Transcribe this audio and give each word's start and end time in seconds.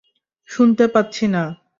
শুনতে 0.49 0.85
পাচ্ছি 0.87 1.25
না। 1.27 1.43